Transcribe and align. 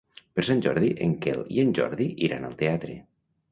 Per 0.37 0.45
Sant 0.47 0.63
Jordi 0.65 0.89
en 1.09 1.13
Quel 1.27 1.45
i 1.59 1.63
en 1.65 1.75
Jordi 1.81 2.09
iran 2.31 2.51
al 2.51 2.59
teatre. 2.65 3.01